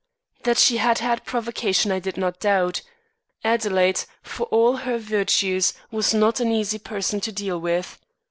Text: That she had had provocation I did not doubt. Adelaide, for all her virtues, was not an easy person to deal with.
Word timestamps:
That 0.45 0.57
she 0.57 0.77
had 0.77 0.97
had 0.97 1.25
provocation 1.25 1.91
I 1.91 1.99
did 1.99 2.17
not 2.17 2.39
doubt. 2.39 2.81
Adelaide, 3.43 4.01
for 4.23 4.47
all 4.47 4.77
her 4.77 4.97
virtues, 4.97 5.75
was 5.91 6.11
not 6.11 6.39
an 6.39 6.51
easy 6.51 6.79
person 6.79 7.21
to 7.21 7.31
deal 7.31 7.61
with. 7.61 7.99